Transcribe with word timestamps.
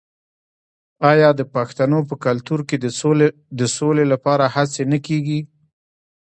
آیا 1.11 1.29
د 1.39 1.41
پښتنو 1.55 1.99
په 2.09 2.15
کلتور 2.25 2.59
کې 2.69 2.77
د 3.59 3.61
سولې 3.77 4.05
لپاره 4.13 4.43
هڅې 4.55 4.83
نه 4.91 4.99
کیږي؟ 5.07 5.39